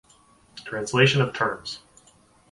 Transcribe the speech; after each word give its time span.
Translation 0.65 1.21
of 1.21 1.31
terms 1.31 1.81